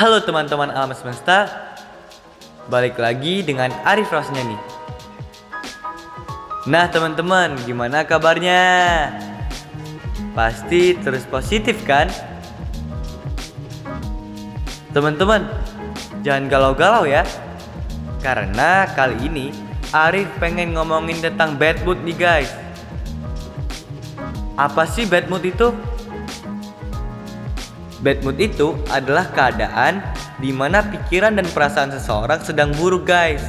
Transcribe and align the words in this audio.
Halo 0.00 0.16
teman-teman 0.16 0.72
alam 0.72 0.96
semesta 0.96 1.44
Balik 2.72 2.96
lagi 2.96 3.44
dengan 3.44 3.68
Arif 3.84 4.08
nih 4.32 4.56
Nah 6.72 6.88
teman-teman 6.88 7.52
gimana 7.68 8.00
kabarnya? 8.08 8.64
Pasti 10.32 10.96
terus 10.96 11.28
positif 11.28 11.84
kan? 11.84 12.08
Teman-teman 14.96 15.44
jangan 16.24 16.48
galau-galau 16.48 17.04
ya 17.04 17.20
Karena 18.24 18.88
kali 18.96 19.20
ini 19.28 19.52
Arif 19.92 20.32
pengen 20.40 20.80
ngomongin 20.80 21.20
tentang 21.20 21.60
bad 21.60 21.76
mood 21.84 22.00
nih 22.08 22.16
guys 22.16 22.48
Apa 24.56 24.88
sih 24.88 25.04
bad 25.04 25.28
mood 25.28 25.44
itu? 25.44 25.76
Bad 28.00 28.24
mood 28.24 28.40
itu 28.40 28.80
adalah 28.88 29.28
keadaan 29.28 30.00
di 30.40 30.56
mana 30.56 30.80
pikiran 30.80 31.36
dan 31.36 31.44
perasaan 31.44 31.92
seseorang 31.92 32.40
sedang 32.40 32.72
buruk, 32.80 33.04
guys. 33.04 33.44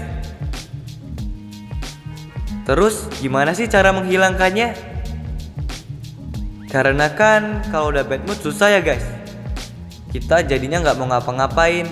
Terus, 2.67 3.07
gimana 3.23 3.55
sih 3.55 3.71
cara 3.71 3.95
menghilangkannya? 3.95 4.75
Karena 6.67 7.07
kan 7.15 7.63
kalau 7.71 7.95
udah 7.95 8.03
bad 8.03 8.27
mood 8.27 8.43
susah 8.43 8.75
ya, 8.75 8.83
guys. 8.83 9.07
Kita 10.11 10.43
jadinya 10.43 10.83
nggak 10.83 10.99
mau 10.99 11.07
ngapa-ngapain 11.07 11.87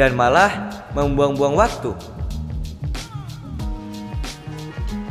dan 0.00 0.16
malah 0.16 0.72
membuang-buang 0.96 1.60
waktu. 1.60 1.92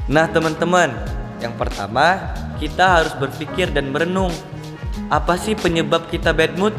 Nah, 0.09 0.25
teman-teman, 0.33 0.97
yang 1.37 1.53
pertama 1.53 2.33
kita 2.57 3.01
harus 3.01 3.13
berpikir 3.21 3.69
dan 3.69 3.93
merenung 3.93 4.33
apa 5.09 5.35
sih 5.35 5.55
penyebab 5.55 6.07
kita 6.07 6.31
bad 6.31 6.55
mood? 6.55 6.75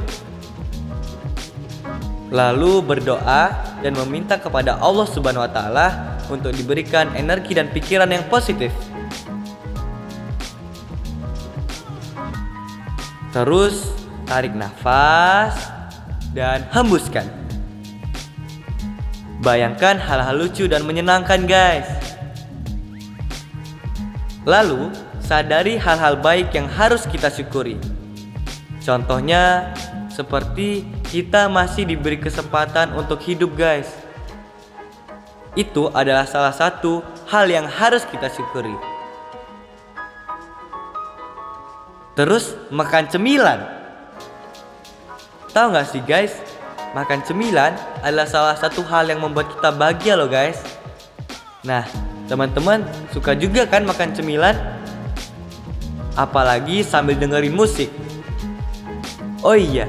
Lalu 2.33 2.80
berdoa 2.80 3.53
dan 3.84 3.92
meminta 4.05 4.41
kepada 4.41 4.80
Allah 4.80 5.06
Subhanahu 5.06 5.44
wa 5.44 5.53
taala 5.53 5.89
untuk 6.33 6.56
diberikan 6.56 7.12
energi 7.14 7.52
dan 7.52 7.69
pikiran 7.69 8.08
yang 8.08 8.25
positif. 8.33 8.72
Terus 13.34 13.91
tarik 14.25 14.55
nafas 14.55 15.58
dan 16.33 16.67
hembuskan. 16.70 17.27
Bayangkan 19.45 20.00
hal-hal 20.00 20.41
lucu 20.41 20.64
dan 20.64 20.89
menyenangkan, 20.89 21.45
guys. 21.45 21.84
Lalu, 24.48 24.89
sadari 25.20 25.77
hal-hal 25.77 26.17
baik 26.17 26.56
yang 26.56 26.64
harus 26.64 27.05
kita 27.05 27.28
syukuri. 27.28 27.77
Contohnya 28.85 29.73
seperti 30.13 30.85
kita 31.09 31.49
masih 31.49 31.89
diberi 31.89 32.21
kesempatan 32.21 32.93
untuk 32.93 33.17
hidup 33.25 33.57
guys. 33.57 33.89
Itu 35.57 35.89
adalah 35.89 36.29
salah 36.29 36.53
satu 36.53 37.01
hal 37.33 37.49
yang 37.49 37.65
harus 37.65 38.05
kita 38.05 38.29
syukuri. 38.29 38.77
Terus 42.13 42.53
makan 42.69 43.09
cemilan. 43.09 43.65
Tahu 45.57 45.67
nggak 45.73 45.89
sih 45.89 46.05
guys? 46.05 46.37
Makan 46.93 47.25
cemilan 47.27 47.75
adalah 48.05 48.29
salah 48.29 48.55
satu 48.55 48.85
hal 48.87 49.09
yang 49.09 49.19
membuat 49.19 49.51
kita 49.51 49.73
bahagia 49.75 50.15
loh 50.15 50.29
guys. 50.31 50.61
Nah, 51.65 51.89
teman-teman 52.29 52.85
suka 53.11 53.33
juga 53.33 53.65
kan 53.65 53.83
makan 53.83 54.13
cemilan? 54.13 54.55
Apalagi 56.15 56.85
sambil 56.87 57.19
dengerin 57.19 57.57
musik. 57.57 58.04
Oh 59.45 59.53
iya, 59.53 59.85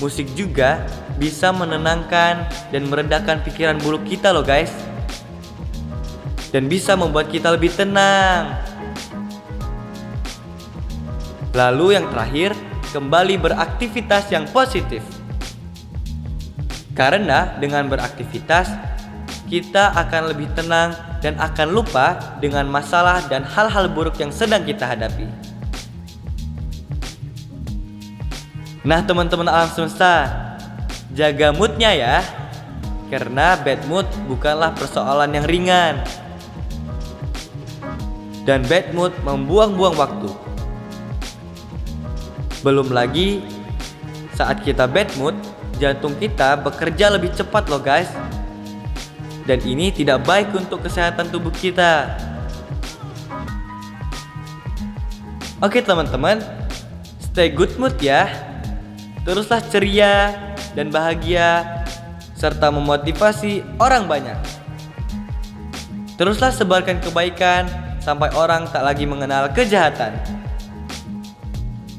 musik 0.00 0.32
juga 0.32 0.80
bisa 1.20 1.52
menenangkan 1.52 2.48
dan 2.72 2.82
meredakan 2.88 3.44
pikiran 3.44 3.76
buruk 3.84 4.08
kita 4.08 4.32
loh 4.32 4.40
guys. 4.40 4.72
Dan 6.48 6.72
bisa 6.72 6.96
membuat 6.96 7.28
kita 7.28 7.52
lebih 7.52 7.68
tenang. 7.76 8.56
Lalu 11.52 12.00
yang 12.00 12.08
terakhir, 12.08 12.56
kembali 12.96 13.36
beraktivitas 13.44 14.32
yang 14.32 14.48
positif. 14.48 15.04
Karena 16.96 17.60
dengan 17.60 17.84
beraktivitas, 17.92 18.72
kita 19.52 19.92
akan 20.00 20.32
lebih 20.32 20.48
tenang 20.56 20.96
dan 21.20 21.36
akan 21.36 21.68
lupa 21.76 22.38
dengan 22.40 22.64
masalah 22.72 23.20
dan 23.28 23.44
hal-hal 23.44 23.84
buruk 23.92 24.16
yang 24.16 24.32
sedang 24.32 24.64
kita 24.64 24.88
hadapi. 24.88 25.53
Nah 28.84 29.00
teman-teman 29.00 29.48
alam 29.48 29.72
semesta 29.72 30.28
Jaga 31.16 31.56
moodnya 31.56 31.96
ya. 31.96 32.20
Karena 33.08 33.56
bad 33.56 33.80
mood 33.88 34.04
bukanlah 34.28 34.76
persoalan 34.76 35.32
yang 35.32 35.46
ringan. 35.48 36.04
Dan 38.44 38.60
bad 38.68 38.92
mood 38.92 39.16
membuang-buang 39.24 39.96
waktu. 39.96 40.28
Belum 42.60 42.92
lagi 42.92 43.40
Saat 44.36 44.60
kita 44.60 44.84
bad 44.84 45.08
mood 45.16 45.32
Jantung 45.80 46.12
kita 46.20 46.60
bekerja 46.60 47.08
lebih 47.08 47.32
cepat 47.32 47.72
loh 47.72 47.80
guys. 47.80 48.12
Dan 49.48 49.64
ini 49.64 49.96
tidak 49.96 50.28
baik 50.28 50.52
untuk 50.52 50.84
kesehatan 50.84 51.32
tubuh 51.32 51.52
kita. 51.56 52.20
Oke 55.64 55.80
teman-teman. 55.80 56.44
Stay 57.32 57.48
good 57.48 57.72
mood 57.80 57.96
ya 57.98 58.53
Teruslah 59.24 59.60
ceria 59.72 60.36
dan 60.76 60.92
bahagia 60.92 61.64
serta 62.36 62.68
memotivasi 62.68 63.64
orang 63.80 64.04
banyak. 64.04 64.36
Teruslah 66.20 66.52
sebarkan 66.52 67.00
kebaikan 67.00 67.66
sampai 68.04 68.28
orang 68.36 68.68
tak 68.68 68.84
lagi 68.84 69.08
mengenal 69.08 69.48
kejahatan. 69.50 70.12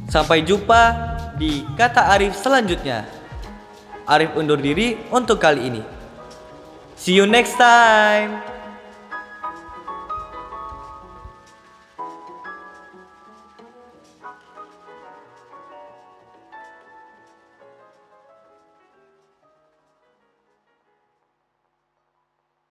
Sampai 0.05 0.45
jumpa 0.45 0.95
di 1.35 1.65
kata 1.75 2.13
Arif 2.13 2.37
selanjutnya. 2.37 3.03
Arif 4.05 4.31
undur 4.37 4.61
diri 4.61 4.95
untuk 5.09 5.41
kali 5.41 5.65
ini. 5.65 5.81
See 6.95 7.17
you 7.17 7.25
next 7.25 7.57
time. 7.59 8.54